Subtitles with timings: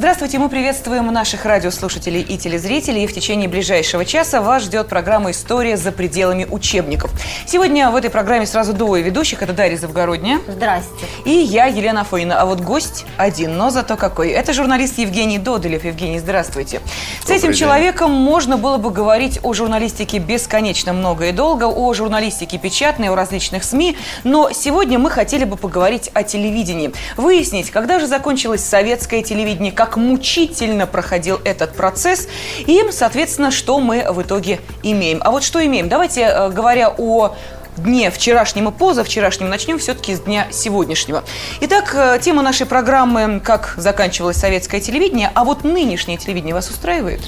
[0.00, 3.04] Здравствуйте, мы приветствуем наших радиослушателей и телезрителей.
[3.04, 7.10] И в течение ближайшего часа вас ждет программа «История за пределами учебников».
[7.46, 9.42] Сегодня в этой программе сразу двое ведущих.
[9.42, 10.40] Это Дарья Завгородняя.
[10.48, 11.04] Здрасте.
[11.26, 12.40] И я, Елена Афонина.
[12.40, 14.30] А вот гость один, но зато какой.
[14.30, 15.84] Это журналист Евгений Додолев.
[15.84, 16.80] Евгений, здравствуйте.
[17.22, 17.58] С этим день.
[17.58, 23.14] человеком можно было бы говорить о журналистике бесконечно много и долго, о журналистике печатной, о
[23.14, 23.98] различных СМИ.
[24.24, 26.90] Но сегодня мы хотели бы поговорить о телевидении.
[27.18, 32.28] Выяснить, когда же закончилось советское телевидение, как мучительно проходил этот процесс
[32.66, 35.20] и, соответственно, что мы в итоге имеем.
[35.22, 35.88] А вот что имеем?
[35.88, 37.34] Давайте, э, говоря о
[37.76, 41.24] дне вчерашнем и позавчерашнем, начнем все-таки с дня сегодняшнего.
[41.60, 47.20] Итак, э, тема нашей программы «Как заканчивалось советское телевидение», а вот нынешнее телевидение вас устраивает?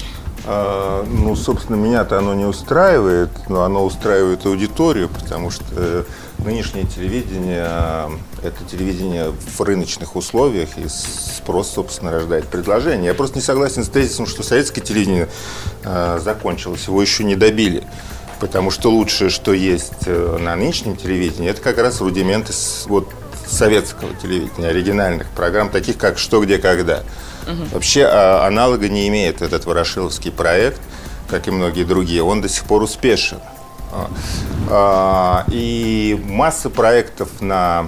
[0.45, 6.03] А, Ну, собственно, меня-то оно не устраивает, но оно устраивает аудиторию, потому что э,
[6.39, 8.11] нынешнее телевидение а,–
[8.43, 13.07] это телевидение в рыночных условиях, и спрос, собственно, рождает предложение.
[13.07, 15.29] Я просто не согласен с тезисом, что советское телевидение
[15.83, 17.83] а, закончилось, его еще не добили.
[18.39, 22.51] Потому что лучшее, что есть э, на нынешнем телевидении, это как раз рудименты
[22.87, 23.07] вот,
[23.47, 27.03] советского телевидения, оригинальных программ, таких как «Что, где, когда».
[27.71, 30.81] Вообще а, аналога не имеет этот ворошиловский проект,
[31.27, 32.23] как и многие другие.
[32.23, 33.39] Он до сих пор успешен.
[33.91, 34.09] А,
[34.69, 37.87] а, И масса проектов на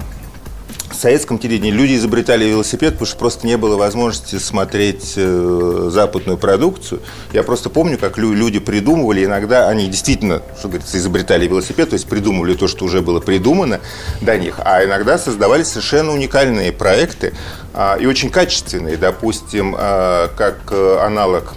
[0.94, 7.00] советском телевидении люди изобретали велосипед, потому что просто не было возможности смотреть э, западную продукцию.
[7.32, 11.94] Я просто помню, как лю- люди придумывали, иногда они действительно, что говорится, изобретали велосипед, то
[11.94, 13.80] есть придумывали то, что уже было придумано
[14.20, 17.34] до них, а иногда создавали совершенно уникальные проекты
[17.74, 18.96] а, и очень качественные.
[18.96, 21.54] Допустим, а, как э, аналог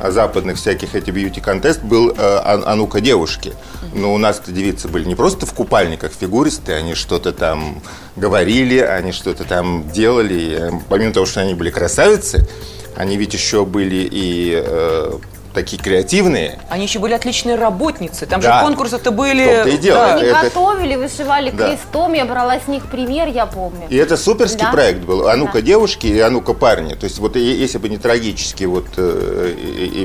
[0.00, 3.52] западных всяких эти бьюти-контест был э, а, а ну-ка девушки.
[3.94, 7.82] Но у нас-то девицы были не просто в купальниках фигуристы, они что-то там
[8.14, 10.56] говорили, они что-то там делали.
[10.58, 12.48] Э, помимо того, что они были красавицы,
[12.96, 15.18] они ведь еще были и э,
[15.56, 16.58] такие креативные.
[16.68, 18.26] Они еще были отличные работницы.
[18.26, 18.58] Там Да.
[18.60, 19.42] же конкурсы-то были...
[19.42, 19.98] В том-то и дело.
[20.00, 20.14] Да.
[20.14, 21.68] Они это- готовили, вышивали Да.
[21.70, 23.86] крестом, я брала с них пример, я помню.
[23.88, 24.70] И это суперский Да.
[24.70, 25.26] проект был.
[25.28, 25.60] А ну-ка Да.
[25.62, 26.92] девушки и а ну-ка парни.
[26.94, 29.54] То есть вот если бы не трагический вот э,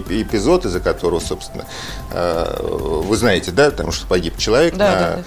[0.10, 1.66] эпизод, из-за которого, собственно,
[2.14, 5.20] э, вы знаете, да, потому что погиб человек Да, на да,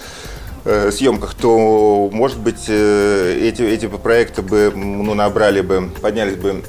[0.64, 6.64] э, съемках, то, может быть, эти, эти проекты бы, ну, набрали бы, поднялись бы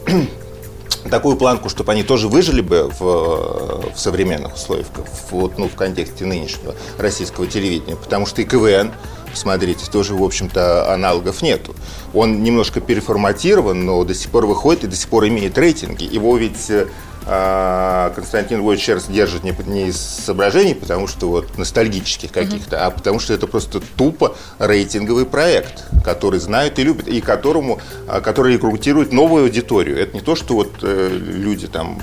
[1.10, 4.88] такую планку, чтобы они тоже выжили бы в, в современных условиях,
[5.32, 7.96] вот, ну, в контексте нынешнего российского телевидения.
[7.96, 8.92] Потому что и КВН,
[9.32, 11.76] посмотрите, тоже, в общем-то, аналогов нету.
[12.14, 16.04] Он немножко переформатирован, но до сих пор выходит и до сих пор имеет рейтинги.
[16.04, 16.88] Его ведь э,
[17.26, 23.20] Константин Львович Шерст держит не, не из соображений, потому что вот ностальгических каких-то, а потому
[23.20, 29.12] что это просто тупо рейтинговый проект, который знают и любят, и которому, а, который рекрутирует
[29.12, 30.00] новую аудиторию.
[30.00, 32.00] Это не то, что вот э, люди там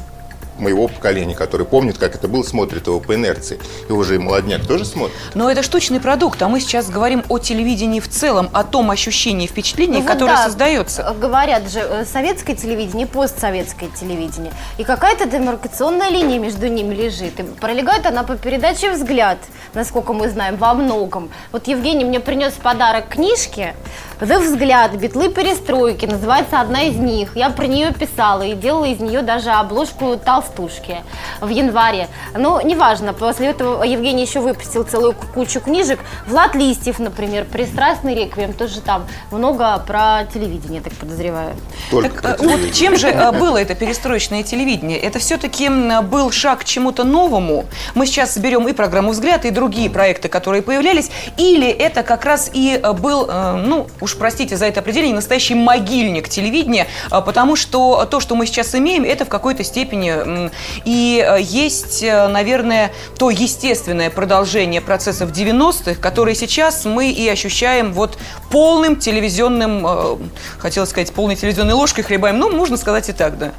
[0.58, 3.58] моего поколения, которые помнят, как это было, смотрят его по инерции.
[3.88, 5.16] И уже и молодняк тоже смотрит.
[5.34, 9.44] Но это штучный продукт, а мы сейчас говорим о телевидении в целом, о том ощущении
[9.44, 11.02] и впечатлении, Ну вот которое да, создается.
[11.02, 14.52] э, Говорят же, э, советское телевидение постсоветское телевидение.
[14.78, 17.38] И какая-то демаркационная линия между ними лежит.
[17.40, 19.38] И пролегает она по передаче «Взгляд»,
[19.74, 21.30] насколько мы знаем, во многом.
[21.52, 23.74] Вот Евгений мне принес в подарок книжки
[24.22, 24.96] «The взгляд.
[24.96, 26.06] Битлы перестройки».
[26.06, 27.34] Называется одна из них.
[27.34, 30.98] Я про нее писала и делала из нее даже обложку толстушки
[31.40, 32.06] в январе.
[32.38, 35.98] Но неважно, после этого Евгений еще выпустил целую кучу книжек.
[36.28, 41.56] Влад Листьев, например, «Пристрастный реквием», тоже там много про телевидение, так подозреваю.
[41.90, 44.98] Только Так, про э, вот чем же э, было это перестроечное телевидение?
[44.98, 45.68] Это все-таки
[46.02, 47.64] был шаг к чему-то новому.
[47.96, 51.10] Мы сейчас берем и программу «Взгляд», и другие проекты, которые появлялись.
[51.38, 56.28] Или это как раз и э, был, ну, уж простите за это определение, настоящий могильник
[56.28, 60.50] телевидения, э, потому что то, что мы сейчас имеем, это в какой-то степени
[60.84, 67.92] и э, есть, э, наверное, то естественное продолжение процессов 90-х, которые сейчас мы и ощущаем
[67.92, 68.18] вот
[68.50, 70.16] полным телевизионным, э,
[70.58, 73.52] хотела сказать, полной телевизионной ложкой хлебаем, ну, можно сказать и так, да.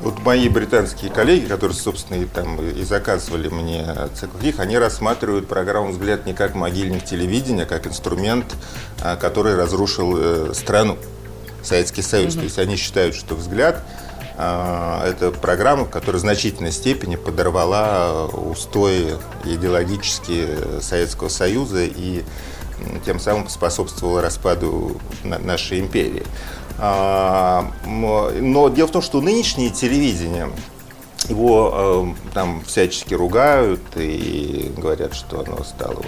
[0.00, 3.84] Вот мои британские коллеги, которые, собственно, и, там, и заказывали мне
[4.14, 8.46] цикл книг, они рассматривают программу «Взгляд» не как могильник телевидения, а как инструмент,
[9.02, 10.96] а, который разрушил э, страну,
[11.62, 12.34] Советский Союз.
[12.34, 13.82] То есть они считают, что «Взгляд»
[14.42, 22.22] а, это программа, которая в значительной степени подорвала устои идеологические Советского Союза и
[23.04, 26.24] тем самым способствовала распаду на- нашей империи.
[26.78, 30.50] А, Но дело в том, что нынешнее телевидение,
[31.28, 36.02] его э, там всячески ругают и говорят, что оно стало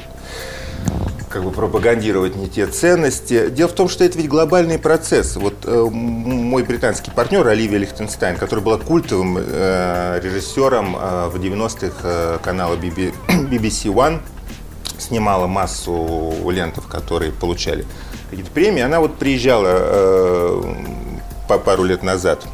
[1.33, 3.49] как бы пропагандировать не те ценности.
[3.49, 5.37] Дело в том, что это ведь глобальный процесс.
[5.37, 11.95] Вот э, мой британский партнер Оливия Лихтенстайн, которая была культовым э, режиссером э, в 90-х
[12.03, 14.21] э, канала BBC One,
[14.99, 17.87] снимала массу лентов, которые получали
[18.31, 18.83] какие-то премии.
[18.83, 20.63] Она вот приезжала э,
[21.49, 22.45] по пару лет назад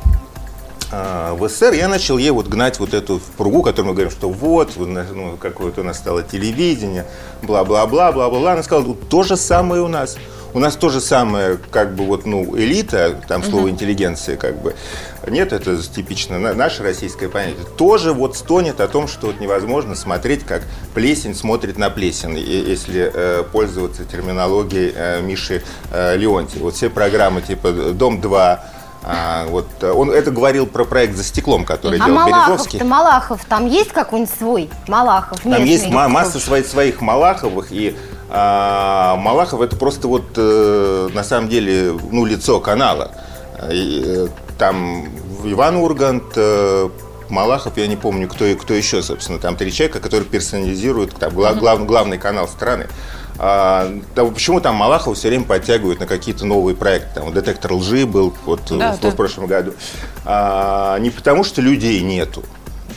[0.93, 4.29] э, в СССР, я начал ей вот гнать вот эту пругу, которую мы говорим, что
[4.31, 7.07] вот, ну, какое-то у нас стало телевидение,
[7.43, 8.53] бла-бла-бла, бла-бла-бла.
[8.53, 10.17] Она сказала, вот то же самое у нас.
[10.55, 14.75] У нас то же самое, как бы вот, ну, элита, там слово интеллигенция, как бы,
[15.27, 20.45] нет, это типично наше российское понятие, тоже вот стонет о том, что вот невозможно смотреть,
[20.45, 20.63] как
[20.95, 25.63] плесень смотрит на плесень, если э, пользоваться терминологией э, Миши
[25.93, 26.59] э, Леонти.
[26.59, 28.59] Вот все программы типа «Дом-2»,
[29.11, 32.83] а, вот он это говорил про проект за стеклом, который а делал Березовский.
[32.83, 35.41] Малахов, там есть какой-нибудь свой Малахов?
[35.41, 37.97] Там есть масса своих, своих Малаховых и
[38.31, 43.13] а Малахов это просто вот э, на самом деле ну, лицо канала.
[43.73, 44.29] И, э,
[44.59, 45.09] там
[45.45, 46.91] Иван Ургант, э,
[47.31, 51.59] Малахов, я не помню, кто, кто еще, собственно, там три человека, которые персонализируют там, глав,
[51.59, 52.89] глав, главный канал страны.
[53.39, 57.21] А, да, почему там Малахов все время подтягивают на какие-то новые проекты?
[57.21, 59.11] Там детектор лжи был вот да, в, да.
[59.11, 59.75] в прошлом году.
[60.25, 62.43] А, не потому, что людей нету,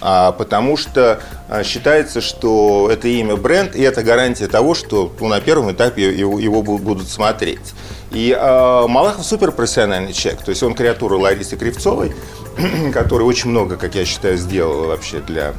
[0.02, 5.28] а потому что а, считается, что это имя бренд, и это гарантия того, что ну,
[5.28, 7.74] на первом этапе его, его будут смотреть.
[8.12, 12.14] И э, Малахов суперпрофессиональный человек, то есть он креатура Ларисы Кривцовой,
[12.94, 15.54] которая очень много, как я считаю, сделала вообще для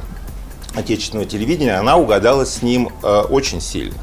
[0.75, 3.95] отечественного телевидения, она угадала с ним э, очень сильно.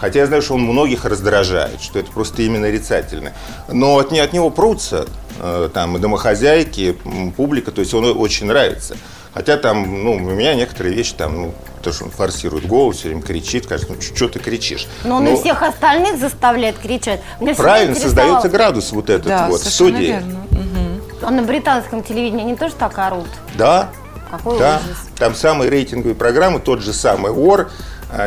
[0.00, 3.32] Хотя я знаю, что он многих раздражает, что это просто именно нарицательно.
[3.68, 5.06] Но от, от него прутся
[5.38, 6.96] э, там и домохозяйки,
[7.36, 8.96] публика, то есть он очень нравится.
[9.32, 13.08] Хотя там, ну, у меня некоторые вещи там, ну, то, что он форсирует голос, все
[13.08, 14.88] время кричит, кажется, ну, что ты кричишь?
[15.04, 15.34] Но он Но...
[15.34, 17.20] и всех остальных заставляет кричать.
[17.38, 20.06] Меня Правильно, создается градус вот этот да, вот в студии.
[20.06, 20.40] Верно.
[20.50, 21.26] Угу.
[21.26, 23.28] А на британском телевидении они тоже так орут?
[23.54, 23.90] Да.
[24.30, 24.80] Какой да.
[24.84, 24.98] ужас.
[25.18, 27.70] Там самые рейтинговые программы, тот же самый ОР,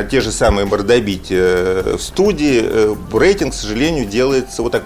[0.10, 2.62] те же самые мордобития э, в студии.
[2.64, 4.84] Э, рейтинг, к сожалению, делается вот так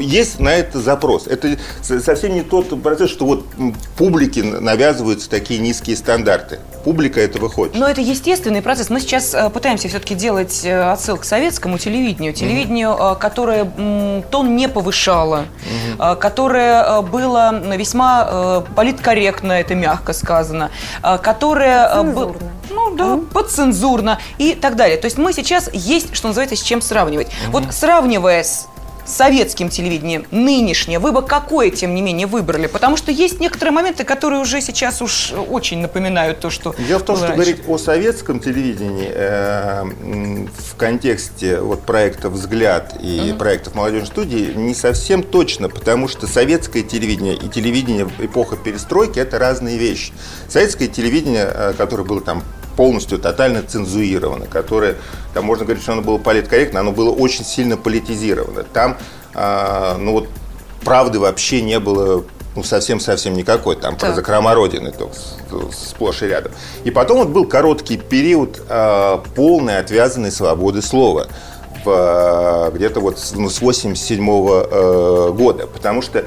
[0.00, 1.26] есть на это запрос.
[1.26, 3.44] Это совсем не тот процесс, что вот
[3.96, 6.60] публике навязываются такие низкие стандарты.
[6.84, 7.74] Публика этого хочет.
[7.74, 8.88] Но это естественный процесс.
[8.88, 12.32] Мы сейчас э, пытаемся все-таки делать э, отсыл к советскому телевидению.
[12.32, 13.18] Телевидению, mm-hmm.
[13.18, 15.44] которое тон не повышало,
[15.98, 16.16] mm-hmm.
[16.16, 20.70] которое было весьма политкорректно, это мягко сказано,
[21.22, 22.02] которое...
[22.02, 22.34] Было,
[22.70, 23.26] ну да, mm-hmm.
[23.32, 24.96] подцензурно и так далее.
[24.96, 27.26] То есть мы сейчас есть, что называется, с чем сравнивать.
[27.26, 27.50] Mm-hmm.
[27.50, 28.68] Вот сравнивая с
[29.10, 32.66] советским телевидением, нынешнее, вы бы какое, тем не менее, выбрали?
[32.66, 37.02] Потому что есть некоторые моменты, которые уже сейчас уж очень напоминают то, что Дело в
[37.02, 37.42] том, что раньше.
[37.42, 43.38] говорить о советском телевидении э, в контексте вот проекта «Взгляд» и mm-hmm.
[43.38, 49.38] проектов молодежной студии не совсем точно, потому что советское телевидение и телевидение эпоха перестройки– это
[49.38, 50.12] разные вещи.
[50.48, 52.42] Советское телевидение, э, которое было там
[52.76, 54.96] полностью тотально цензурировано, которое,
[55.34, 58.64] там можно говорить, что оно было политкорректно, оно было очень сильно политизировано.
[58.64, 58.96] Там,
[59.34, 60.28] э, ну вот,
[60.84, 62.24] правды вообще не было
[62.56, 64.10] ну, совсем-совсем никакой, там так.
[64.10, 65.10] про закрома Родины то,
[65.72, 66.52] сплошь и рядом.
[66.84, 71.28] И потом вот был короткий период э, полной отвязанной свободы слова
[71.84, 76.24] в, где-то вот с, ну, с 87 -го, э, года, потому что а,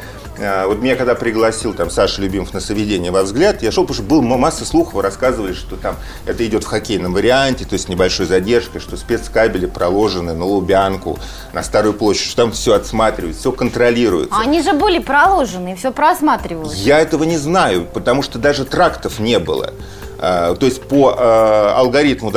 [0.67, 4.03] вот меня когда пригласил там Саша Любимов на соведение во взгляд, я шел, потому что
[4.03, 5.95] был масса слухов, рассказывали, что там
[6.25, 11.19] это идет в хоккейном варианте, то есть небольшой задержкой, что спецкабели проложены на Лубянку,
[11.53, 14.35] на Старую площадь, что там все отсматривается, все контролируется.
[14.35, 16.75] А они же были проложены, все просматривалось.
[16.75, 19.73] Я этого не знаю, потому что даже трактов не было.
[20.19, 22.31] А, то есть по э, алгоритму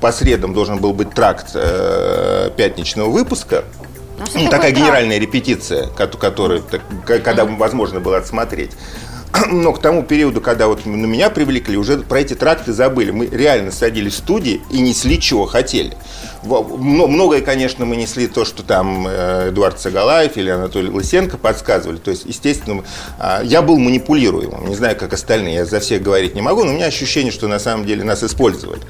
[0.00, 3.64] по средам должен был быть тракт э, пятничного выпуска,
[4.18, 6.64] а ну, такая генеральная репетиция, которую,
[7.04, 8.70] когда возможно было отсмотреть.
[9.50, 13.10] Но к тому периоду, когда вот на меня привлекли, уже про эти тракты забыли.
[13.10, 15.96] Мы реально садились в студии и несли, чего хотели.
[16.42, 21.96] Многое, конечно, мы несли то, что там э, Эдуард Сагалаев или Анатолий Лысенко подсказывали.
[21.96, 22.84] То есть, естественно,
[23.18, 24.68] а, я был манипулируемым.
[24.68, 27.48] Не знаю, как остальные, я за всех говорить не могу, но у меня ощущение, что
[27.48, 28.80] на самом деле нас использовали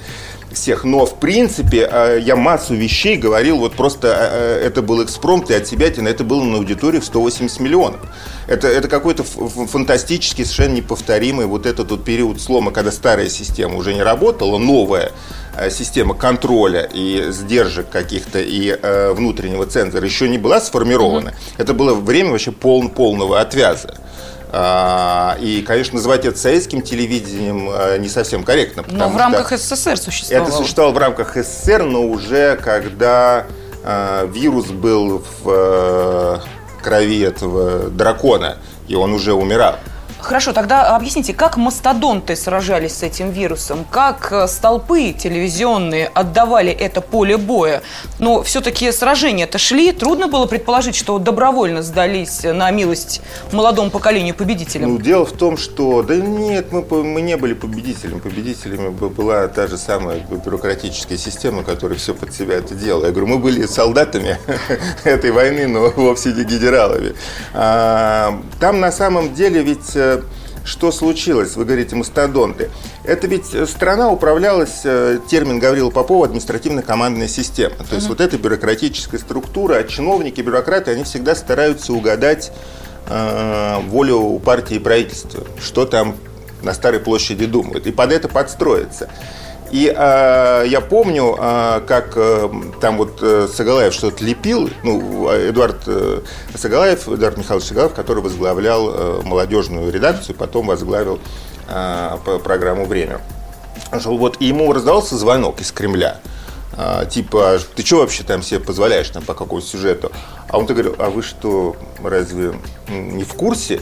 [0.54, 0.84] всех.
[0.84, 5.54] Но, в принципе, э, я массу вещей говорил, вот просто э, это был экспромт, и
[5.54, 8.00] от себя это было на аудитории в 180 миллионов.
[8.46, 13.94] Это, это какой-то фантастический, совершенно неповторимый вот этот вот период слома, когда старая система уже
[13.94, 15.12] не работала, новая
[15.56, 21.30] э, система контроля и сдержек каких-то и э, внутреннего цензора еще не была сформирована.
[21.30, 21.54] Mm-hmm.
[21.58, 23.94] Это было время вообще пол, полного отвяза.
[24.56, 28.84] А, и, конечно, называть это советским телевидением а, не совсем корректно.
[28.88, 30.46] Но в рамках СССР существовало.
[30.46, 33.46] Это существовало в рамках СССР, но уже когда
[33.82, 36.38] э, вирус был в э,
[36.82, 39.74] крови этого дракона, и он уже умирал.
[40.24, 43.84] Хорошо, тогда объясните, как мастодонты сражались с этим вирусом?
[43.90, 47.82] Как э, столпы телевизионные отдавали это поле боя?
[48.18, 49.92] Но все-таки сражения-то шли.
[49.92, 53.20] Трудно было предположить, что добровольно сдались на милость
[53.52, 54.94] молодому поколению победителям.
[54.94, 56.02] Ну, дело в том, что...
[56.02, 58.20] Да нет, мы, мы не были победителями.
[58.20, 63.06] Победителями была та же самая бюрократическая система, которая все под себя это делала.
[63.06, 64.38] Я говорю, мы были солдатами
[65.04, 67.14] этой войны, но вовсе не генералами.
[67.52, 69.94] А, Там на самом деле ведь...
[70.64, 71.56] Что случилось?
[71.56, 72.70] Вы говорите, мастодонты.
[73.04, 77.76] Это ведь э, страна управлялась, э, термин Гаврила Попова, административно-командная система.
[77.88, 82.50] То есть вот эта бюрократическая структура, а чиновники, бюрократы, они всегда стараются угадать
[83.08, 86.16] э, волю партии и правительства, что там
[86.62, 89.10] на Старой площади думают, и под это подстроиться.
[89.74, 92.48] И э, я помню, э, как э,
[92.80, 96.20] там вот э, Сагалаев что-то лепил, ну, Эдуард э,
[96.54, 101.18] Сагалаев, Эдуард Михайлович Сагалаев, который возглавлял э, молодежную редакцию, потом возглавил
[101.68, 103.20] э, программу «Время».
[103.90, 106.20] Вот и ему раздавался звонок из Кремля.
[106.76, 110.12] А, типа, ты что вообще там себе позволяешь там по какому сюжету?
[110.48, 112.54] А он-то говорил, а вы что, разве
[112.88, 113.80] не в курсе?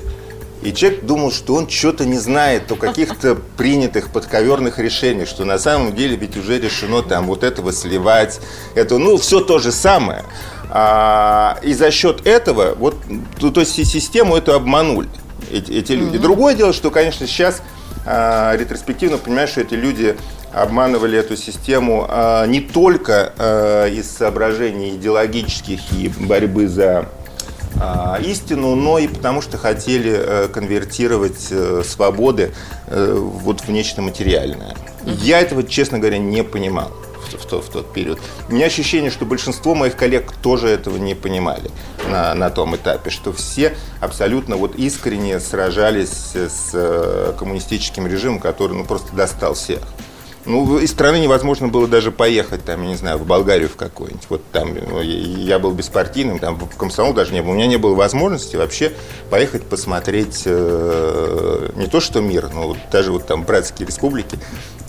[0.62, 5.58] И человек думал, что он что-то не знает о каких-то принятых подковерных решениях, что на
[5.58, 8.40] самом деле ведь уже решено там вот этого сливать,
[8.74, 10.24] это, ну, все то же самое.
[10.70, 12.96] А, и за счет этого, вот,
[13.38, 15.08] то, то есть систему эту обманули
[15.50, 16.18] эти, эти люди.
[16.18, 17.62] Другое дело, что, конечно, сейчас
[18.06, 20.16] а, ретроспективно понимаешь, что эти люди
[20.52, 27.08] обманывали эту систему а, не только а, из соображений идеологических и борьбы за
[28.24, 32.52] истину, но и потому что хотели э, конвертировать э, свободы
[32.86, 34.76] э, вот в нечто материальное.
[35.04, 36.92] Я этого, честно говоря, не понимал
[37.38, 38.18] в, то- в тот период.
[38.48, 41.70] У меня ощущение, что большинство моих коллег тоже этого не понимали
[42.10, 48.84] на, на том этапе, что все абсолютно вот искренне сражались с коммунистическим режимом, который ну,
[48.84, 49.80] просто достал всех.
[50.44, 54.26] Ну, из страны невозможно было даже поехать, там, я не знаю, в Болгарию в какую-нибудь.
[54.28, 57.52] Вот там ну, я, был беспартийным, там в комсомол даже не было.
[57.52, 58.92] У меня не было возможности вообще
[59.30, 64.36] поехать посмотреть э, не то что мир, но вот даже вот там братские республики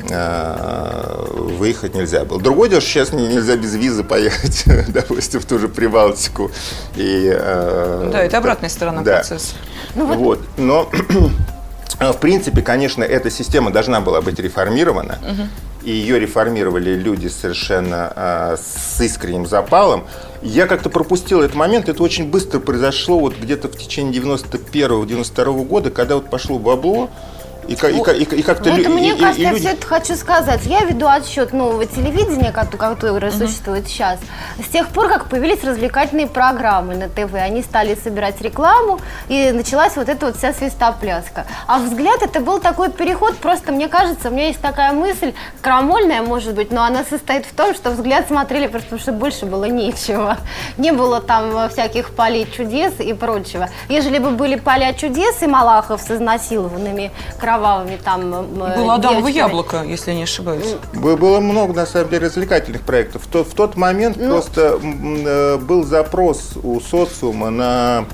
[0.10, 1.26] э,
[1.60, 2.42] выехать нельзя было.
[2.42, 6.52] Другое дело, что сейчас не- нельзя без визы поехать, допустим, в ту же Прибалтику.
[6.96, 9.18] И, э, Да, это обратная сторона да.
[9.18, 9.56] процесса.
[9.94, 10.40] Вот.
[10.58, 10.90] Но,
[12.00, 15.20] в принципе, конечно, эта система должна была быть реформирована.
[15.84, 20.06] И ее реформировали люди совершенно а, с искренним запалом.
[20.42, 21.90] Я как-то пропустил этот момент.
[21.90, 27.10] Это очень быстро произошло вот где-то в течение 91-92 года, когда вот пошло бабло.
[27.68, 29.88] И, и и и как-то Вот лю- мне и- кажется, и я люди- все это
[29.88, 30.66] хочу сказать.
[30.66, 34.20] Я веду отсчет нового телевидения, кото- которое существует сейчас.
[34.64, 39.96] С тех пор, как появились развлекательные программы на ТВ, они стали собирать рекламу, и началась
[39.96, 41.46] вот эта вот вся свистопляска.
[41.68, 46.22] А взгляд это был такой переход, просто мне кажется, у меня есть такая мысль, крамольная,
[46.22, 49.66] может быть, но она состоит в том, что взгляд смотрели просто потому, что больше было
[49.66, 50.38] нечего.
[50.78, 53.70] Не было там э, всяких полей чудес и прочего.
[53.90, 57.12] Ежели бы были поля чудес и Малахов с изнасилованными
[57.58, 59.32] кровавыми там э, Было Адамово девочками.
[59.32, 60.76] яблоко, если я не ошибаюсь.
[60.94, 63.24] Бы- Было много, на самом деле, развлекательных проектов.
[63.24, 64.30] В, то- в тот момент Ну.
[64.30, 68.06] просто э, был запрос у социума на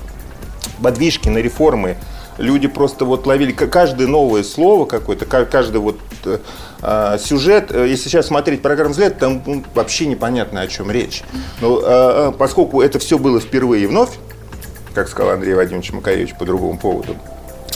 [0.82, 1.96] подвижки, на реформы.
[2.38, 6.38] Люди просто вот ловили каждое новое слово какое-то, ка- каждый вот э,
[6.80, 7.70] а, сюжет.
[7.70, 11.22] Э, Если сейчас смотреть программу «Взгляд», там ну, вообще непонятно, о чем речь.
[11.60, 14.10] Но э, э, поскольку это все было впервые и вновь,
[14.94, 17.16] как сказал Андрей Вадимович Макаревич по другому поводу,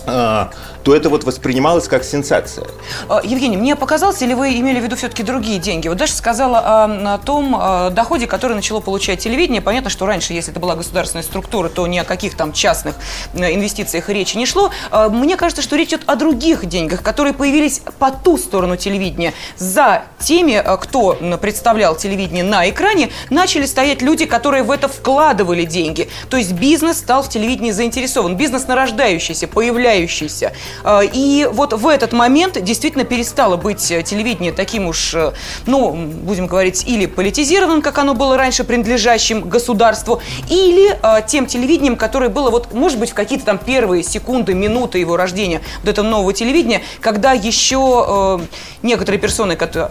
[0.07, 0.51] а,
[0.85, 2.67] то это вот воспринималось как сенсация.
[3.09, 5.89] А, Евгений, мне показалось, или вы имели в виду все-таки другие деньги?
[5.89, 9.63] Вот Даша сказала о, о том э, доходе, который начало получать телевидение.
[9.63, 12.97] Понятно, что раньше, если это была государственная структура, то ни о каких там частных
[13.33, 14.71] э, инвестициях речи не шло.
[15.11, 19.33] Мне кажется, что речь идет о других деньгах, которые появились по ту сторону телевидения.
[19.57, 25.65] За теми, э, кто представлял телевидение на экране, начали стоять люди, которые в это вкладывали
[25.65, 26.11] деньги.
[26.29, 28.37] То есть бизнес стал в телевидении заинтересован.
[28.37, 30.53] Бизнес нарождающийся, появляющийся.
[30.83, 35.33] Э, И вот в этот момент действительно перестало быть э, телевидение таким уж, э,
[35.67, 42.29] ну, будем говорить, или политизированным, как оно было раньше, принадлежащим государству, или тем телевидением, которое
[42.29, 46.33] было, вот, может быть, в какие-то там первые секунды, минуты его рождения, вот этого нового
[46.33, 48.41] телевидения, когда еще
[48.83, 49.91] некоторые персоны, которые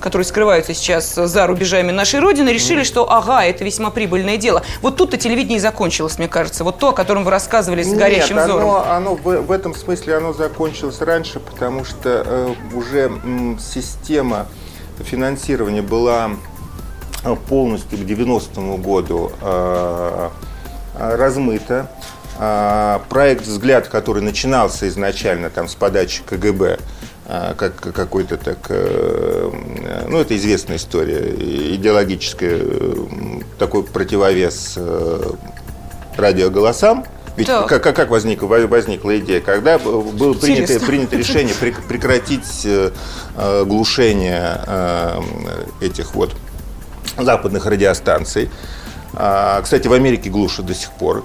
[0.00, 4.62] которые скрываются сейчас за рубежами нашей Родины, решили, что ага, это весьма прибыльное дело.
[4.82, 6.64] Вот тут-то телевидение и закончилось, мне кажется.
[6.64, 8.70] Вот то, о котором вы рассказывали с горящим Нет, взором.
[8.70, 14.46] Оно, оно в, в этом смысле оно закончилось раньше, потому что э, уже м, система
[14.98, 16.30] финансирования была
[17.24, 20.28] э, полностью к 90-му году э,
[20.98, 21.90] размыто.
[22.38, 26.78] Э, проект «Взгляд», который начинался изначально там, с подачи КГБ,
[27.26, 29.50] э, как какой-то так, э,
[30.08, 31.34] ну это известная история,
[31.74, 32.94] идеологическая, э,
[33.58, 35.32] такой противовес э,
[36.16, 37.04] радиоголосам.
[37.36, 39.40] Ведь как, как, как возник, возникла идея?
[39.40, 40.86] Когда было принято, Интересно.
[40.86, 42.90] принято решение прек- прекратить э,
[43.64, 44.60] глушение
[45.80, 46.34] этих вот
[47.16, 48.50] западных радиостанций.
[49.14, 51.24] А, Кстати, в Америке глушат до сих пор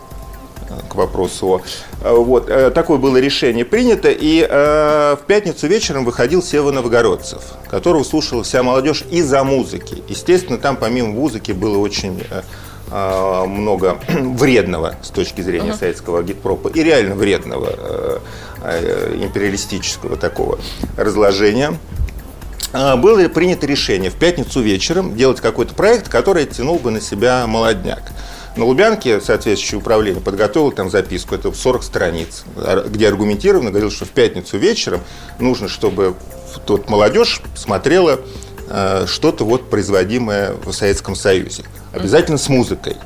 [0.89, 1.61] к вопросу
[2.01, 7.41] э, Вот, э, такое было решение принято, и э, в пятницу вечером выходил Сева Новгородцев,
[7.69, 10.03] которого слушала вся молодежь из-за музыки.
[10.07, 12.23] Естественно, там помимо музыки было очень
[12.91, 18.21] много вредного с точки зрения советского гитпропа и реально вредного
[18.61, 20.59] империалистического такого
[20.95, 21.75] разложения.
[22.71, 28.11] Было принято решение в пятницу вечером делать какой-то проект, который тянул бы на себя молодняк.
[28.55, 32.43] На Лубянке соответствующее управление подготовило там записку, это 40 страниц,
[32.87, 35.01] где аргументированно говорил, что в пятницу вечером
[35.39, 36.15] нужно, чтобы
[36.67, 38.19] тот молодежь смотрела
[38.69, 41.63] э, что-то вот производимое в Советском Союзе.
[41.93, 42.97] Обязательно с музыкой.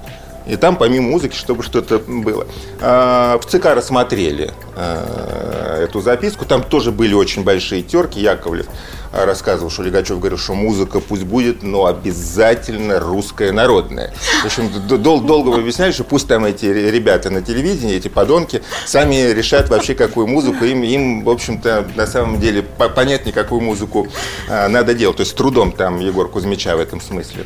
[0.48, 2.48] И там помимо музыки, чтобы что-то было.
[2.80, 6.46] А, В ЦК рассмотрели э, эту записку.
[6.46, 8.20] Там тоже были очень большие терки.
[8.20, 8.68] Яковлев
[9.12, 14.14] рассказывал, что Легачев говорил, что музыка пусть будет, но обязательно русская народная.
[14.44, 18.08] В общем, дол- долго вы объясняли, что пусть там эти ре- ребята на телевидении, эти
[18.08, 20.66] подонки, сами решат вообще, какую музыку.
[20.66, 24.08] Им, им в общем-то, на самом деле по- понятнее, какую музыку
[24.50, 25.18] э, надо делать.
[25.18, 27.46] То есть трудом там Егор Кузьмича в этом смысле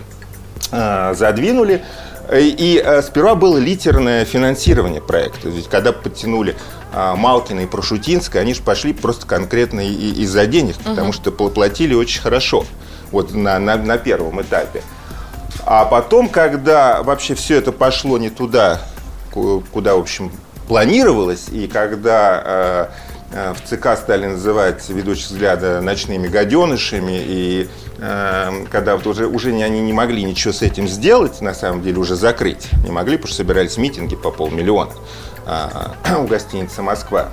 [0.72, 1.84] э, задвинули.
[2.32, 5.50] И э, сперва было литерное финансирование проекта.
[5.50, 6.56] Ведь когда подтянули
[6.94, 11.94] э, Малкина и Прошутинская, они же пошли просто конкретно из-за денег, потому что пл- платили
[11.94, 12.66] очень хорошо
[13.12, 14.82] вот на, на, на первом этапе.
[15.66, 18.82] А потом, когда вообще все это пошло не туда,
[19.34, 20.32] ку- куда, в общем,
[20.68, 22.88] планировалось, и когда э, э,
[23.31, 29.63] в ЦК стали называть ведущих взгляда ночными гаденышами, и э, когда вот уже, уже не-
[29.63, 33.29] они не могли ничего с этим сделать, на самом деле уже закрыть не могли, потому
[33.29, 34.91] что собирались митинги по полмиллиона
[35.46, 37.29] а, у гостиницы «Москва»,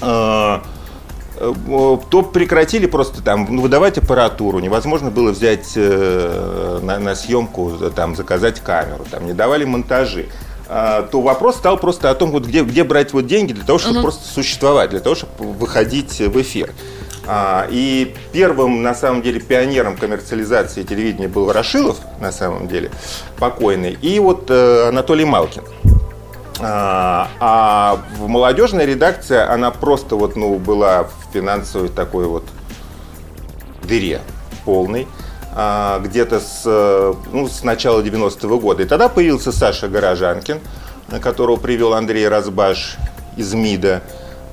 [0.00, 0.58] э,
[1.36, 1.52] э,
[2.10, 7.90] то прекратили просто там ну, выдавать аппаратуру, невозможно было взять э, на, на съемку, э,
[7.94, 10.28] там, заказать камеру, там, не давали монтажи.
[10.68, 13.78] А, то вопрос стал просто о том, вот где, где брать вот деньги для того,
[13.78, 16.72] чтобы просто существовать, для того, чтобы выходить в эфир.
[17.26, 22.90] А, И первым, на самом деле, пионером коммерциализации телевидения был Ворошилов, на самом деле,
[23.38, 25.64] покойный, и вот э, Анатолий Малкин.
[26.60, 32.44] А, а в молодежная редакция, она просто вот, ну, была в финансовой такой вот
[33.82, 34.20] дыре
[34.64, 35.06] полной.
[35.54, 38.82] А, где-то с, э, ну, с начала 90-го года.
[38.82, 40.60] И тогда появился Саша Горожанкин,
[41.20, 42.96] которого привел Андрей Разбаш
[43.36, 44.02] из МИДа,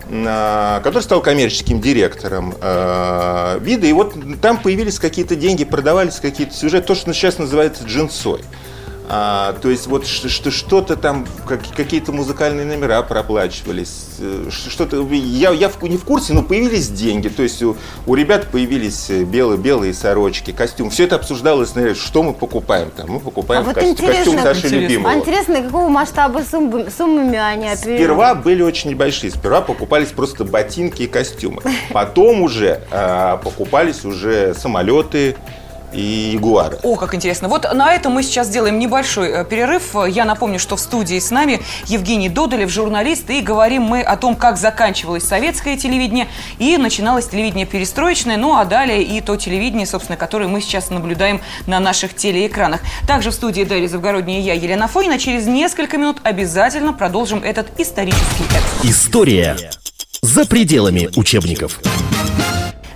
[0.07, 3.87] который стал коммерческим директором э, ВИДа.
[3.87, 8.41] И вот там появились какие-то деньги, продавались какие-то сюжеты, то, что сейчас называется джинсой.
[9.07, 15.51] А, то есть вот что, что-то там, как- какие-то музыкальные номера проплачивались, э, что-то, я,
[15.51, 19.23] я в- не в курсе, но появились деньги, то есть у, у ребят появились э,
[19.23, 23.65] белые, белые сорочки, костюм, все это обсуждалось, наверное, что мы покупаем там, мы покупаем А
[23.65, 24.75] вот костюм, костюм интересно.
[24.75, 25.11] любимого.
[25.11, 27.97] А интересно, какого масштаба суммы- суммами они оперировали?
[27.97, 29.31] Сперва были очень небольшие.
[29.31, 31.61] Сперва покупались просто ботинки и костюмы.
[31.91, 35.35] Потом уже а, покупались уже самолеты
[35.95, 36.77] и ягуары.
[36.83, 37.47] О, как интересно.
[37.47, 39.95] Вот на этом мы сейчас сделаем небольшой э, перерыв.
[40.07, 44.35] Я напомню, что в студии с нами Евгений Додолев, журналист, и говорим мы о том,
[44.35, 46.27] как заканчивалось советское телевидение
[46.59, 51.41] и начиналось телевидение перестроечное, ну а далее и то телевидение, собственно, которое мы сейчас наблюдаем
[51.67, 52.81] на наших телеэкранах.
[53.07, 55.17] Также в студии Дарья Завгородняя и я, Елена Фойна.
[55.17, 58.83] Через несколько минут обязательно продолжим этот исторический экскурс.
[58.83, 59.57] История
[60.21, 61.79] за пределами учебников.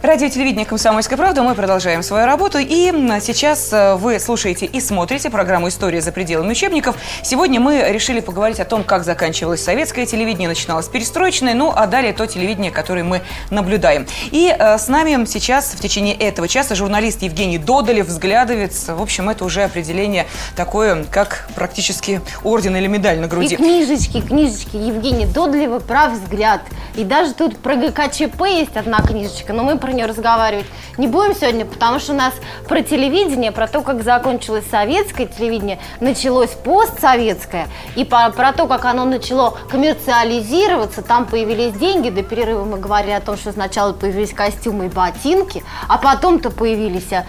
[0.10, 1.44] Радио и телевидение «Комсомольская правда».
[1.44, 2.58] Мы продолжаем свою работу.
[2.58, 2.92] И
[3.22, 6.96] сейчас э, вы слушаете и смотрите программу «История за пределами учебников».
[7.22, 12.12] Сегодня мы решили поговорить о том, как заканчивалось советское телевидение, начиналось перестроечное, ну а далее
[12.14, 14.08] то телевидение, которое мы наблюдаем.
[14.32, 18.88] И э, с нами сейчас в течение этого часа журналист Евгений Додолев, взглядовец.
[18.88, 23.58] В общем, это уже определение такое, как практически орден или медаль на И груди.
[23.58, 26.62] книжечки, книжечки Евгения Додлева про взгляд.
[26.96, 30.66] И даже тут про ГКЧП есть одна книжечка, но мы про нее разговаривать
[31.00, 32.34] не будем сегодня, потому что у нас
[32.68, 38.84] про телевидение, про то, как закончилось советское телевидение, началось постсоветское, и про, про то, как
[38.84, 44.34] оно начало коммерциализироваться, там появились деньги, до перерыва мы говорили о том, что сначала появились
[44.34, 47.26] костюмы и ботинки, а потом-то появились а,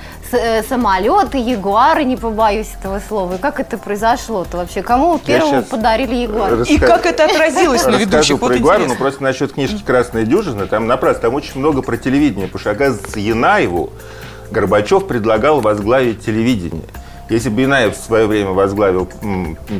[0.68, 3.34] самолеты, ягуары, не побоюсь этого слова.
[3.34, 4.82] И как это произошло-то вообще?
[4.82, 6.58] Кому первому подарили ягуар?
[6.58, 8.38] рас- И как это отразилось на Расскажу ведущих?
[8.40, 9.04] Вот про Ягуара, но интересно.
[9.04, 13.18] просто насчет книжки «Красная дюжина», там напрасно, там очень много про телевидение, потому что, оказывается,
[13.20, 13.90] Янаеву
[14.50, 16.84] Горбачев предлагал возглавить телевидение.
[17.30, 19.08] Если бы Янаев в свое время возглавил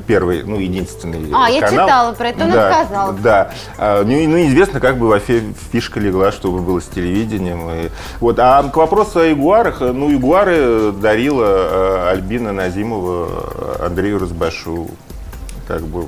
[0.07, 3.23] первый, ну, единственный А, я канал, читала про это, он да, отказался.
[3.23, 3.51] Да.
[3.77, 7.69] А, Ну, и- ну, неизвестно, как бы вообще фишка легла, чтобы было с телевидением.
[7.71, 8.39] И, вот.
[8.39, 14.89] А к вопросу о ягуарах, ну, ягуары дарила э, Альбина Назимова Андрею Разбашу.
[15.67, 16.07] Как бы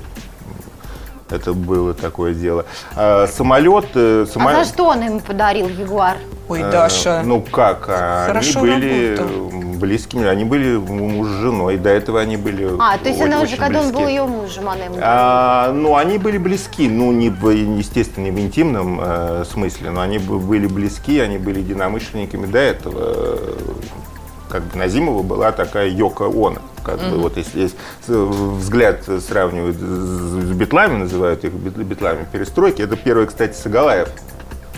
[1.33, 2.65] это было такое дело.
[2.97, 3.87] А, самолет...
[3.95, 6.17] э, А само- за что он ему подарил ягуар?
[6.49, 7.23] Ой, Э, Даша.
[7.25, 7.87] Ну как?
[7.89, 9.61] а Хорошо они были работал.
[9.79, 13.43] близкими, они были муж с женой, до этого они были А, то есть очень- она
[13.43, 17.31] уже, когда он был ее мужем, она ему А, ну, они были близки, ну, не
[17.31, 22.47] в, естественно, не в интимном э, смысле, но они бы- были близки, они были единомышленниками
[22.47, 23.39] до этого.
[24.53, 26.61] Э, Как бы Назимова была такая Йока Она.
[26.85, 32.83] Как бы вот если есть с- взгляд сравнивают с битлами, называют их бит- битлами перестройки.
[32.83, 34.09] Это первый, кстати, Сагалаев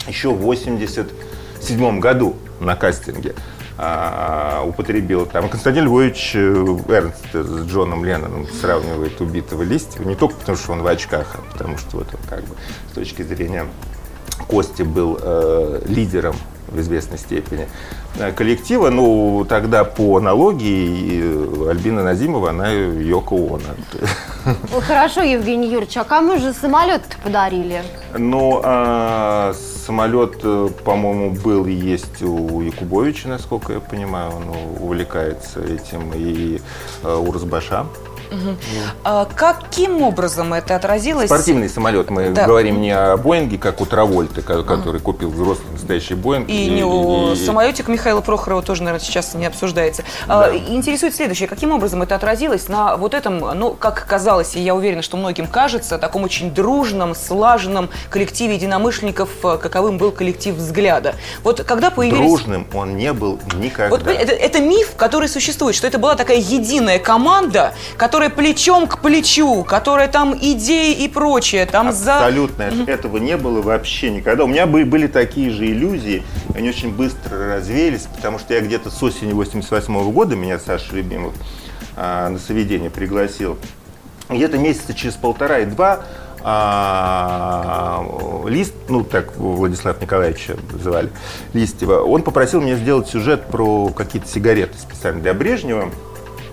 [0.06, 3.34] еще в 87 году на кастинге
[3.78, 5.26] а, употребил.
[5.26, 6.38] Там Константин Львович э,
[6.88, 10.06] Эрнст с Джоном Ленноном сравнивает убитого Листьева.
[10.06, 12.54] Не только потому, что он в очках, а потому что вот он как бы
[12.90, 13.66] с точки зрения
[14.46, 16.36] Кости был э, лидером
[16.74, 17.66] в известной степени
[18.18, 18.90] э, коллектива.
[18.90, 24.56] Ну, тогда по аналогии э, Альбина Назимова, она Йоко Оно.
[24.74, 27.82] Ой, хорошо, Евгений Юрьевич, а кому же самолет-то подарили?
[28.16, 34.32] Ну, а, самолет, э, по-моему, был и есть у Якубовича, насколько я понимаю.
[34.36, 34.44] Он
[34.80, 36.60] увлекается этим и
[37.02, 37.32] э, у
[39.04, 41.26] А каким образом это отразилось?
[41.26, 42.10] Спортивный самолет.
[42.10, 42.46] Мы Да.
[42.46, 46.48] говорим не о Боинге, как у Травольта, ко- который купил взрослый настоящий Боинг.
[46.48, 50.04] И, не о и- самолетик Михаила Прохорова тоже, наверное, сейчас не обсуждается.
[50.28, 50.50] А.
[50.68, 51.48] Интересует следующее.
[51.48, 55.46] Каким образом это отразилось на вот этом, ну, как казалось, и я уверена, что многим
[55.46, 61.14] кажется, таком очень дружном, слаженном коллективе единомышленников, э, каковым был коллектив «Взгляда».
[61.42, 62.18] Вот когда появились...
[62.18, 63.88] Дружным он не был никогда.
[63.96, 69.00] Вот это, это миф, который существует, что это была такая единая команда, которая плечом к
[69.00, 72.16] плечу, которая там идеи и прочее, там за...
[72.16, 72.62] Абсолютно.
[72.64, 74.44] Это- Этого не было вообще никогда.
[74.44, 76.22] У меня бы- были такие же иллюзии.
[76.54, 81.34] Они очень быстро развеялись, потому что я где-то с осени 88 года, меня Саша Любимов
[81.96, 83.58] а, на соведение пригласил.
[84.28, 86.00] Где-то месяца через полтора и два
[86.42, 88.04] а,
[88.46, 91.10] Лист, ну так Владислав Николаевича звали,
[91.52, 95.90] Листьева, он попросил меня сделать сюжет про какие-то сигареты специально для Брежнева.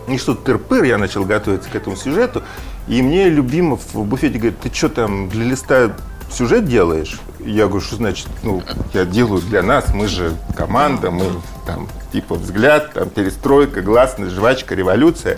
[0.07, 2.43] И что-то тыр-пыр, я начал готовиться к этому сюжету.
[2.87, 5.95] И мне Любимов в буфете говорит, ты что там для листа
[6.31, 7.19] сюжет делаешь?
[7.39, 11.25] Я говорю, что значит, ну, я делаю для нас, мы же команда, мы
[11.65, 15.37] там типа взгляд, там перестройка, гласность, жвачка, революция.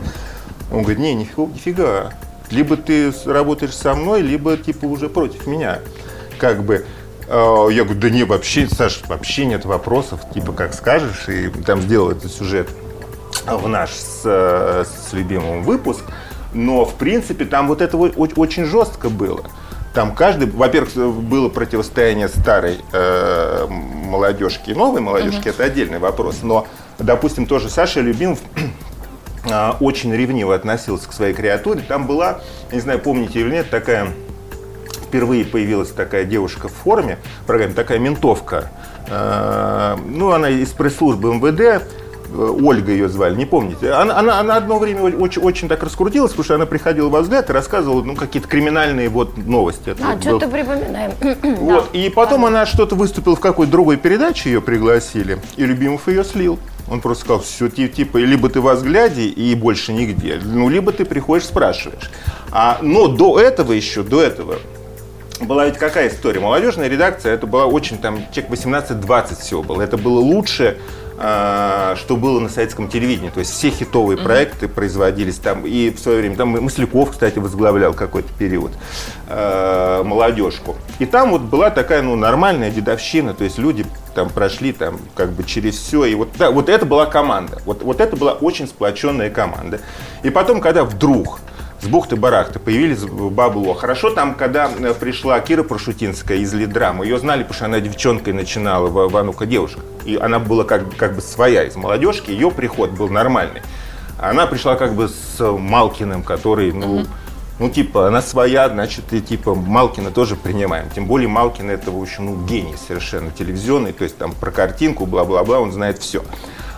[0.71, 2.13] Он говорит, не, нифига, нифига.
[2.49, 5.79] Либо ты работаешь со мной, либо типа уже против меня.
[6.39, 6.85] Как бы
[7.27, 11.81] э, я говорю, да не, вообще, Саш, вообще нет вопросов, типа как скажешь, и там
[11.81, 12.69] сделал этот сюжет
[13.45, 16.03] в наш с, э, с любимым выпуск.
[16.53, 19.43] Но, в принципе, там вот это очень жестко было.
[19.93, 26.39] Там каждый, во-первых, было противостояние старой э, молодежки и новой молодежки, это отдельный вопрос.
[26.41, 28.39] Но, допустим, тоже Саша Любимов
[29.51, 31.83] а, очень ревниво относился к своей креатуре.
[31.87, 34.07] Там была, не знаю, помните или нет, такая
[35.13, 38.71] впервые появилась такая девушка в форме, в программе, такая ментовка.
[39.07, 41.81] Э, Ну, она из пресс-службы МВД, э,
[42.33, 43.91] Ольга ее звали, не помните.
[43.91, 47.49] Она, она, она одно время очень, очень так раскрутилась, потому что она приходила во взгляд
[47.49, 49.89] и рассказывала ну, какие-то криминальные вот новости.
[49.89, 51.11] Это А, вот был- что-то припоминаем.
[51.59, 51.89] вот.
[51.93, 56.59] И потом она что-то выступила в какой-то другой передаче, ее пригласили, и Любимов ее слил.
[56.89, 61.05] Он просто сказал, все, типа, либо ты во взгляде и больше нигде, ну, либо ты
[61.05, 62.11] приходишь, спрашиваешь.
[62.51, 64.55] А, но до этого еще, до этого,
[65.39, 66.39] была ведь какая история?
[66.39, 69.81] Молодежная редакция, это была очень, там, человек 18-20 всего было.
[69.81, 70.77] Это было лучше,
[71.15, 73.29] что было на советском телевидении.
[73.29, 75.65] То есть все хитовые проекты производились там.
[75.65, 78.71] И в свое время, там Масляков, кстати, возглавлял какой-то период
[79.27, 80.75] а, молодежку.
[80.99, 83.33] И там вот была такая, ну, нормальная дедовщина.
[83.33, 86.05] То есть люди там прошли там как бы через все.
[86.05, 87.61] И вот, да, вот это была команда.
[87.65, 89.81] Вот, вот это была очень сплоченная команда.
[90.23, 91.39] И потом, когда вдруг
[91.83, 93.73] с бухты-барахты появились бабло.
[93.73, 98.33] Хорошо там, когда э, пришла Кира Прошутинская из Лидрама, ее знали, потому что она девчонкой
[98.33, 99.81] начинала в, в «А девушка».
[100.05, 103.61] И она была как, бы- как бы своя из молодежки, ее приход был нормальный.
[104.17, 107.05] Она пришла как бы с Малкиным, который, ну,
[107.59, 110.89] ну, типа, она своя, значит, и типа Малкина тоже принимаем.
[110.89, 115.05] Тем более Малкин это, в общем, ну, гений совершенно телевизионный, то есть там про картинку,
[115.05, 116.23] бла-бла-бла, он знает все.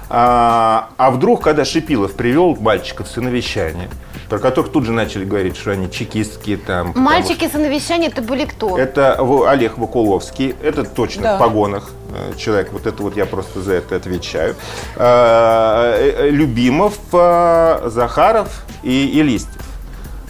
[0.09, 3.89] А, а вдруг, когда Шипилов привел мальчиков с навещания,
[4.29, 6.93] про которых тут же начали говорить, что они чекистские там.
[6.95, 8.77] Мальчики с навещания это были кто?
[8.77, 11.35] это В- Олег Вакуловский, это точно Да.
[11.35, 14.55] в погонах э, человек, вот это вот я просто за это отвечаю.
[14.95, 19.61] Э, э, Любимов, э, Захаров и, и Листьев.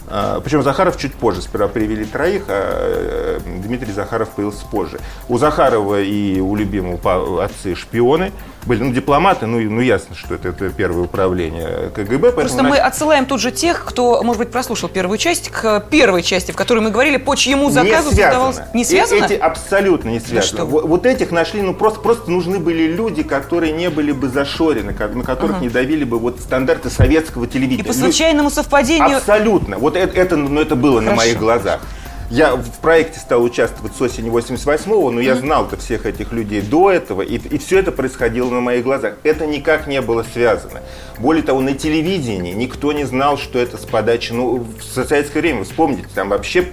[0.08, 1.42] А, Причем Захаров чуть позже.
[1.42, 5.00] Сперва привели троих, а Дмитрий Захаров появился позже.
[5.28, 8.30] У Захарова и у любимого отцы шпионы
[8.66, 12.32] были, ну, дипломаты, ну, ну ясно, что это, это первое управление КГБ.
[12.32, 16.22] Просто мы на- отсылаем тут же тех, кто, может быть, прослушал первую часть, к первой
[16.22, 18.60] части, в которой мы говорили, по чьему заказу не создавалось...
[18.74, 19.24] Не Э- связано?
[19.24, 20.64] Эти абсолютно не связаны.
[20.64, 20.70] вы.
[20.70, 24.92] Вот, вот этих нашли, ну просто, просто нужны были люди, которые не были бы зашорены,
[24.92, 27.82] на которых не давили бы вот стандарты советского телевидения.
[27.82, 29.18] И по случайному совпадению...
[29.18, 29.78] Абсолютно.
[29.78, 31.16] Вот это, это, ну, это было на Хорошо.
[31.16, 31.80] моих глазах.
[32.30, 36.90] Я в проекте стал участвовать с осени 88-го, но я знал-то всех этих людей до
[36.90, 39.14] этого, и, и все это происходило на моих глазах.
[39.22, 40.80] Это никак не было связано.
[41.18, 45.62] Более того, на телевидении никто не знал, что это с подачи, ну, в советское время,
[45.62, 46.66] вспомните, там вообще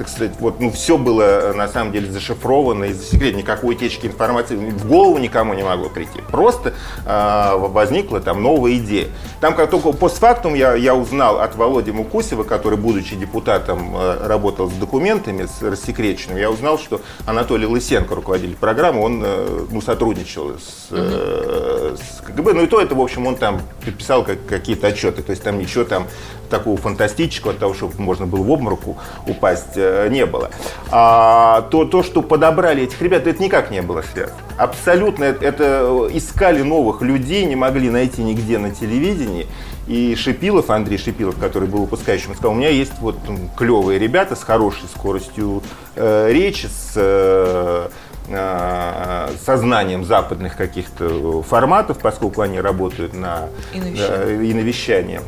[0.00, 4.06] так сказать, вот, ну, все было э, на самом деле зашифровано и засекречено, никакой утечки
[4.06, 6.22] информации в голову никому не могло прийти.
[6.30, 6.72] Просто
[7.04, 9.08] э, возникла там новая идея.
[9.42, 14.70] Там как только постфактум я, я узнал от Володи Мукусева, который, будучи депутатом, э, работал
[14.70, 20.52] с документами, с рассекреченными, я узнал, что Анатолий Лысенко, руководитель программы, он э, ну, сотрудничал
[20.52, 22.54] с, э, с КГБ.
[22.54, 25.22] Ну и то это, в общем, он там подписал как, какие-то отчеты.
[25.22, 26.06] То есть там ничего там
[26.50, 28.80] такого фантастического, того, чтобы можно было в обморок
[29.26, 30.50] упасть, э, не было.
[30.90, 34.36] А то, то, что подобрали этих ребят, это никак не было связано.
[34.58, 39.46] Абсолютно это, э, искали новых людей, не могли найти нигде на телевидении.
[39.86, 43.16] И Шипилов, Андрей Шипилов, который был выпускающим, сказал, у меня есть вот
[43.56, 45.62] клевые ребята с хорошей скоростью
[45.96, 47.88] э, речи, с э,
[48.28, 54.10] э, сознанием западных каких-то форматов, поскольку они работают на И на вещание.
[54.26, 55.22] э, и на вещание.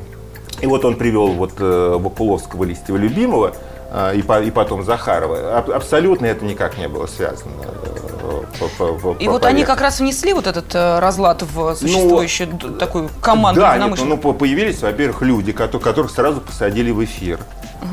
[0.62, 3.52] И вот он привел вот э, Вакуловского, Листьева, Любимого,
[3.90, 5.58] э, и, по- и потом Захарова.
[5.58, 7.50] Аб- абсолютно это никак не было связано.
[7.64, 9.64] э, по- по- по- И по вот они поверхности.
[9.66, 14.16] как раз внесли вот этот разлад в существующую д- такую команду Да, нет, ну, ну,
[14.16, 17.40] по- появились, во-первых, люди, кото- которых сразу посадили в эфир.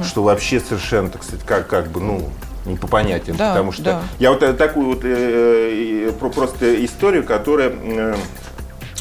[0.05, 2.29] Что вообще совершенно, так сказать, как, как бы, ну,
[2.65, 3.36] не по понятиям.
[3.38, 4.01] Да, потому что да.
[4.19, 8.15] я вот такую вот э, э, про- просто историю, которая э,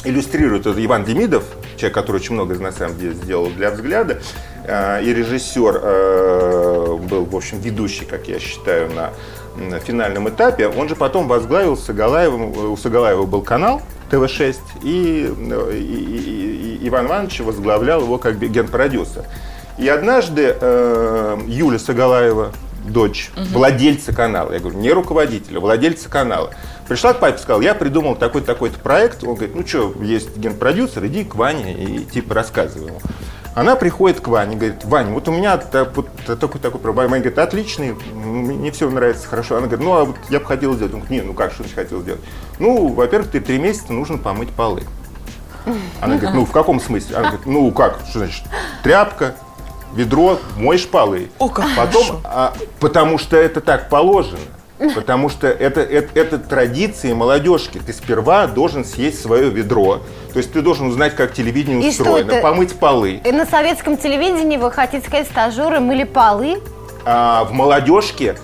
[0.05, 1.43] иллюстрирует это Иван Демидов,
[1.79, 4.19] человек, который очень много на самом деле сделал для взгляда,
[4.65, 9.11] э, и режиссер э, был, в общем, ведущий, как я считаю, на,
[9.57, 10.67] на финальном этапе.
[10.67, 15.31] Он же потом возглавил Сагалаевым, у Сагалаева был канал ТВ-6, и,
[15.71, 19.23] и- и- Иван Иванович возглавлял его как генпродюсер.
[19.77, 22.51] И однажды э, Юля Сагалаева,
[22.85, 26.51] дочь владельца канала, я говорю, не руководителя, владельца канала,
[26.87, 29.23] пришла к папе и сказала, я придумал такой-то такой-то проект.
[29.23, 32.99] Он говорит, ну что, есть генпродюсер, иди к Ване и типа рассказывай ему.
[33.55, 36.05] Она приходит к Ване, говорит, Ваня, вот у меня такой
[36.61, 37.11] такой проблема.
[37.11, 39.57] Ваня говорит, отличный, мне все нравится, хорошо.
[39.57, 40.93] Она говорит, ну а вот я бы хотел сделать.
[40.93, 42.21] Он говорит, не, ну как, что ты хотел сделать?
[42.59, 44.83] Ну, во-первых, ты три месяца нужно помыть полы.
[45.99, 47.17] Она говорит, ну в каком смысле?
[47.17, 48.43] Она говорит, ну как, что значит,
[48.83, 49.35] тряпка,
[49.93, 51.29] ведро, моешь полы.
[51.39, 52.21] О, как Потом, хорошо.
[52.23, 54.39] а, потому что это так положено.
[54.95, 57.79] Потому что это, это, это традиции молодежки.
[57.85, 59.99] Ты сперва должен съесть свое ведро.
[60.31, 62.41] То есть ты должен узнать, как телевидение И что устроено, это?
[62.41, 63.19] помыть полы.
[63.25, 66.61] И на советском телевидении, вы хотите сказать, стажеры мыли полы?
[67.03, 68.37] А в молодежке,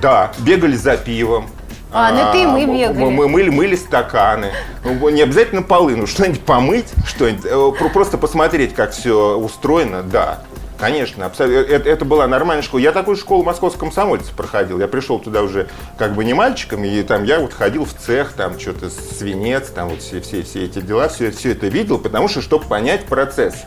[0.00, 1.46] да, бегали за пивом.
[1.92, 3.04] А, ну это и мы м- бегали.
[3.04, 4.52] Мы мыли, мыли стаканы.
[4.84, 7.44] Ну, Не обязательно полы, ну что-нибудь помыть, что-нибудь.
[7.44, 10.42] э, про- Просто посмотреть, как все устроено, да.
[10.84, 11.72] Конечно, абсолютно.
[11.72, 12.78] Это, это была нормальная школа.
[12.78, 14.78] Я такую школу в московском комсомольце проходил.
[14.78, 15.66] Я пришел туда уже
[15.96, 19.88] как бы не мальчиком, и там я вот ходил в цех, там что-то свинец, там
[19.88, 23.64] вот все, все, все эти дела, все, все это видел, потому что, чтобы понять процесс.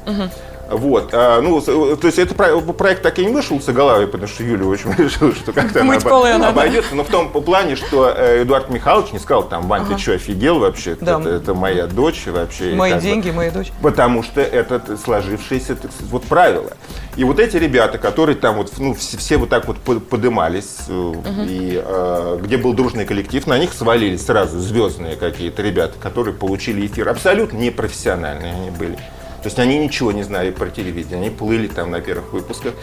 [0.69, 4.07] Вот, а, ну, с- то есть это про- проект так и не вышел с головы,
[4.07, 6.49] потому что Юля, в общем, решила, что как-то она надо.
[6.49, 10.13] обойдется, но в том плане, что э, Эдуард Михайлович не сказал, там, Вань, ты что,
[10.13, 10.97] офигел вообще?
[10.99, 11.19] Да.
[11.19, 12.73] Это, это моя дочь вообще.
[12.75, 13.71] Мои как бы- деньги, моя дочь.
[13.81, 16.71] Потому что это сложившееся так вот правило.
[17.15, 20.77] И вот эти ребята, которые там вот, ну, все, все вот так вот по- подымались,
[20.87, 21.13] э,
[21.47, 26.85] и э, где был дружный коллектив, на них свалились сразу звездные какие-то ребята, которые получили
[26.85, 27.09] эфир.
[27.09, 28.97] Абсолютно непрофессиональные они были.
[29.41, 32.73] То есть они ничего не знали про телевидение, они плыли там на первых выпусках.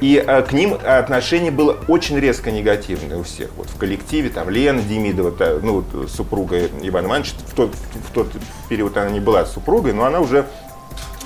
[0.00, 3.50] И а, к ним отношение было очень резко негативное у всех.
[3.56, 8.28] Вот в коллективе там Лена Демидова, та, ну, супруга Ивана Ивановича, в тот, в тот
[8.68, 10.46] период она не была супругой, но она уже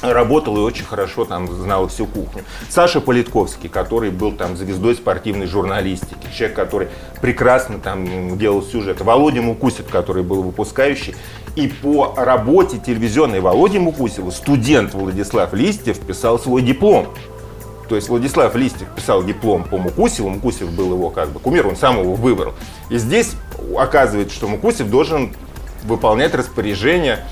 [0.03, 2.45] работал и очень хорошо там знал всю кухню.
[2.69, 6.89] Саша Политковский, который был там звездой спортивной журналистики, человек, который
[7.21, 9.01] прекрасно там делал сюжет.
[9.01, 11.15] Володя Мукусев, который был выпускающий.
[11.55, 17.09] И по работе телевизионной Володи Мукусева студент Владислав Листьев писал свой диплом.
[17.89, 21.77] То есть Владислав Листьев писал диплом по Мукусеву, Мукусев был его как бы кумир, он
[21.77, 22.55] сам его выбрал.
[22.89, 23.33] И здесь
[23.77, 25.35] оказывается, что Мукусев должен
[25.85, 27.25] выполнять распоряжение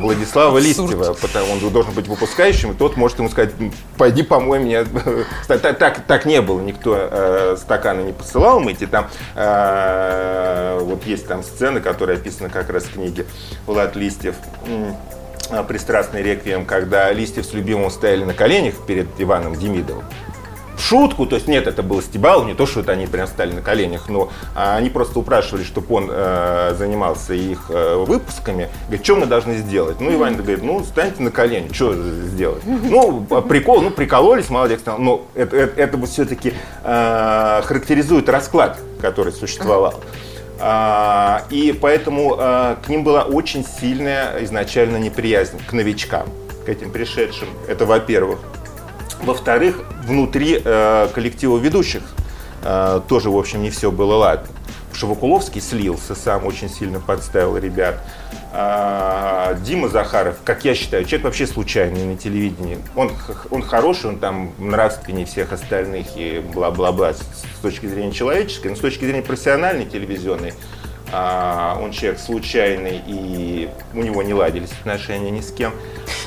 [0.00, 0.90] Владислава Абсурд.
[0.90, 3.52] Листьева, потому он должен быть выпускающим, и тот может ему сказать,
[3.96, 4.84] пойди помой меня.
[5.48, 11.06] так, так, так не было, никто э, стаканы не посылал мыть, и там э, вот
[11.06, 13.26] есть там сцены, которые описаны как раз в книге
[13.66, 14.34] Влад Листьев.
[15.68, 20.04] Пристрастный реквием, когда Листьев с любимым стояли на коленях перед Иваном Демидовым.
[20.76, 23.52] В шутку, то есть нет, это был стебал, не то, что это они прям стали
[23.52, 28.68] на коленях, но а, они просто упрашивали, чтобы он э, занимался их э, выпусками.
[28.86, 30.00] Говорит, что мы должны сделать?
[30.00, 32.62] Ну, Иван говорит, ну, станьте на колени, что сделать?
[32.64, 39.32] Ну, а, прикол, ну, прикололись, молодец, но это, это, это все-таки э, характеризует расклад, который
[39.32, 40.00] существовал.
[40.60, 46.28] А, И поэтому а, к ним была очень сильная изначально неприязнь к новичкам,
[46.64, 47.48] к этим пришедшим.
[47.68, 48.38] Это во-первых.
[49.22, 52.02] Во-вторых, внутри э, коллектива ведущих
[52.62, 54.48] э, тоже, в общем, не все было ладно.
[54.94, 58.00] Потому что Вакуловский слился, сам очень сильно подставил ребят.
[58.52, 62.78] А, Дима Захаров, как я считаю, человек вообще случайный на телевидении.
[62.94, 63.10] Он,
[63.50, 68.78] он хороший, он там нравственнее всех остальных и бла-бла-бла с точки зрения человеческой, но с
[68.78, 70.54] точки зрения профессиональной телевизионной,
[71.12, 75.72] а, он человек случайный и у него не ладились отношения ни с кем.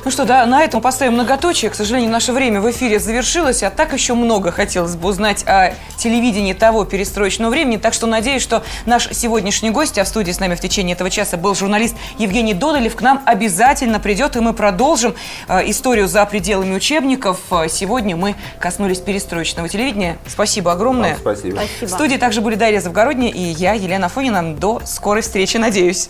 [0.06, 1.70] Ну что, да, на этом поставим многоточие.
[1.70, 5.74] К сожалению, наше время в эфире завершилось, а так еще много хотелось бы узнать о
[5.98, 7.78] телевидении того перестроечного времени.
[7.78, 11.10] Так что надеюсь, что наш сегодняшний гость, а в студии с нами в течение этого
[11.10, 15.16] часа был журналист Евгений Додолев, к нам обязательно придет, и мы продолжим
[15.48, 17.40] э, историю за пределами учебников.
[17.52, 20.18] Э, Сегодня мы коснулись перестроечного телевидения.
[20.28, 21.12] Спасибо огромное.
[21.12, 21.58] Вам спасибо.
[21.58, 21.90] В Спасибо.
[21.90, 24.56] студии также были Дарья Завгородняя и я, Елена Фонина.
[24.68, 26.10] До скорой встречи, надеюсь.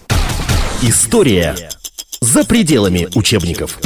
[0.82, 1.56] История
[2.22, 3.78] за пределами учебников.